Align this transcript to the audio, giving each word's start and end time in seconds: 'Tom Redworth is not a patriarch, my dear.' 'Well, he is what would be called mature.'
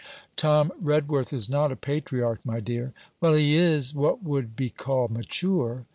'Tom 0.35 0.71
Redworth 0.81 1.31
is 1.31 1.47
not 1.47 1.71
a 1.71 1.75
patriarch, 1.75 2.39
my 2.43 2.59
dear.' 2.59 2.91
'Well, 3.19 3.35
he 3.35 3.55
is 3.55 3.93
what 3.93 4.23
would 4.23 4.55
be 4.55 4.71
called 4.71 5.11
mature.' 5.11 5.85